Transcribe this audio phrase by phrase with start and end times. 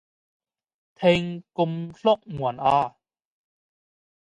[0.99, 2.95] 请减速慢行